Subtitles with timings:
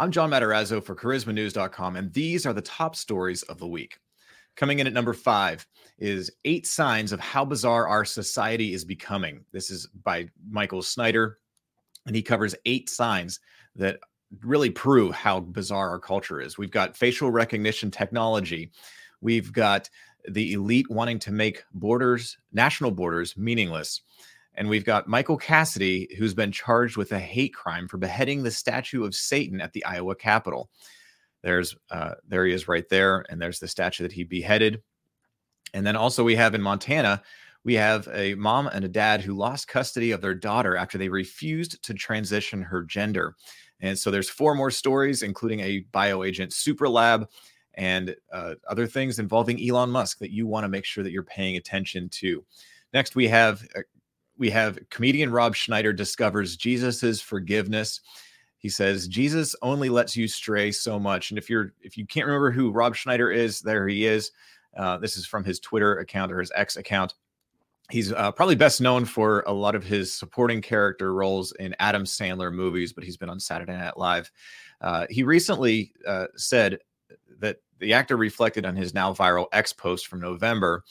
[0.00, 3.98] I'm John Matarazzo for charismanews.com, and these are the top stories of the week.
[4.56, 5.66] Coming in at number five
[5.98, 9.44] is Eight Signs of How Bizarre Our Society is Becoming.
[9.52, 11.36] This is by Michael Snyder,
[12.06, 13.40] and he covers eight signs
[13.76, 14.00] that
[14.42, 16.56] really prove how bizarre our culture is.
[16.56, 18.70] We've got facial recognition technology,
[19.20, 19.90] we've got
[20.30, 24.00] the elite wanting to make borders, national borders, meaningless.
[24.60, 28.50] And we've got Michael Cassidy, who's been charged with a hate crime for beheading the
[28.50, 30.68] statue of Satan at the Iowa Capitol.
[31.42, 34.82] There's uh, there he is right there, and there's the statue that he beheaded.
[35.72, 37.22] And then also we have in Montana,
[37.64, 41.08] we have a mom and a dad who lost custody of their daughter after they
[41.08, 43.36] refused to transition her gender.
[43.80, 47.30] And so there's four more stories, including a bioagent super lab
[47.72, 51.22] and uh, other things involving Elon Musk that you want to make sure that you're
[51.22, 52.44] paying attention to.
[52.92, 53.80] Next, we have uh,
[54.40, 58.00] we have comedian Rob Schneider discovers Jesus's forgiveness.
[58.56, 62.26] He says Jesus only lets you stray so much, and if you're if you can't
[62.26, 64.32] remember who Rob Schneider is, there he is.
[64.76, 67.14] Uh, this is from his Twitter account or his X account.
[67.90, 72.04] He's uh, probably best known for a lot of his supporting character roles in Adam
[72.04, 74.30] Sandler movies, but he's been on Saturday Night Live.
[74.80, 76.78] Uh, he recently uh, said
[77.40, 80.84] that the actor reflected on his now viral X post from November,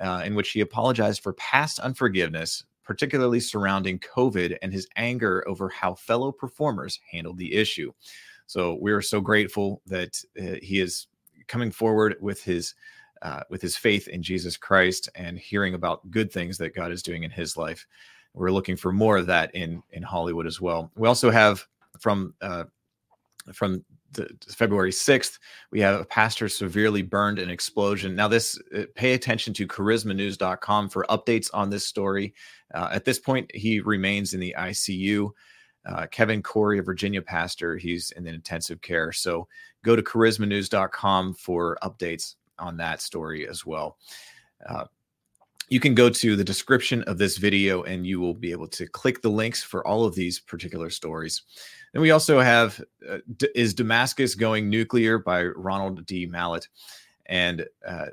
[0.00, 5.68] uh, in which he apologized for past unforgiveness, particularly surrounding COVID and his anger over
[5.68, 7.92] how fellow performers handled the issue.
[8.46, 11.06] So we are so grateful that uh, he is
[11.46, 12.74] coming forward with his
[13.22, 17.02] uh, with his faith in Jesus Christ and hearing about good things that God is
[17.02, 17.86] doing in his life.
[18.34, 20.90] We're looking for more of that in in Hollywood as well.
[20.96, 21.66] We also have
[21.98, 22.64] from uh,
[23.52, 23.84] from
[24.48, 25.38] February 6th,
[25.70, 28.14] we have a pastor severely burned in explosion.
[28.14, 32.34] Now, this uh, pay attention to charismanews.com for updates on this story.
[32.74, 35.30] Uh, at this point, he remains in the ICU.
[35.86, 39.12] Uh, Kevin Corey, a Virginia pastor, he's in the intensive care.
[39.12, 39.48] So
[39.84, 43.98] go to charismanews.com for updates on that story as well.
[44.66, 44.84] Uh,
[45.68, 48.86] you can go to the description of this video and you will be able to
[48.86, 51.42] click the links for all of these particular stories.
[51.92, 56.26] And we also have uh, D- Is Damascus Going Nuclear by Ronald D.
[56.26, 56.68] Mallett.
[57.26, 58.06] And uh,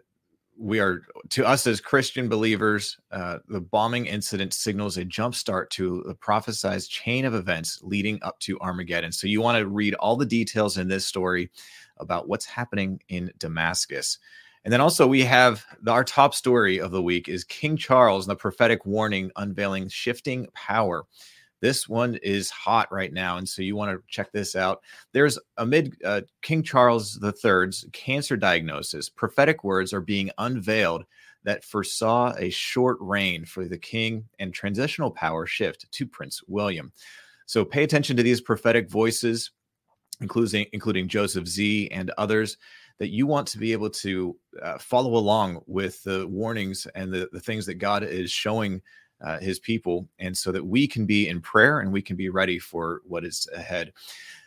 [0.58, 6.04] we are, to us as Christian believers, uh, the bombing incident signals a jumpstart to
[6.06, 9.12] the prophesized chain of events leading up to Armageddon.
[9.12, 11.50] So you want to read all the details in this story
[11.98, 14.20] about what's happening in Damascus.
[14.64, 18.26] And then also we have the, our top story of the week is King Charles
[18.26, 21.06] and the prophetic warning unveiling shifting power.
[21.62, 24.82] This one is hot right now, and so you want to check this out.
[25.14, 31.06] There's amid uh, King Charles III's cancer diagnosis, prophetic words are being unveiled
[31.44, 36.92] that foresaw a short reign for the king and transitional power shift to Prince William.
[37.46, 39.52] So pay attention to these prophetic voices,
[40.20, 42.58] including including Joseph Z and others
[42.98, 47.30] that you want to be able to uh, follow along with the warnings and the,
[47.32, 48.82] the things that God is showing
[49.22, 52.30] uh, his people, and so that we can be in prayer and we can be
[52.30, 53.94] ready for what is ahead.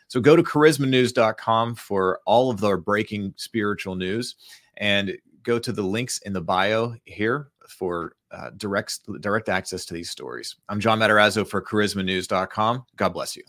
[0.09, 4.37] So go to charismanews.com for all of our breaking spiritual news
[4.77, 9.95] and go to the links in the bio here for uh, direct direct access to
[9.95, 10.57] these stories.
[10.69, 12.85] I'm John Matarazzo for charismanews.com.
[12.97, 13.45] God bless you.